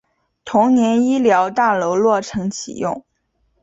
[0.43, 3.05] 同年医疗大楼落成启用。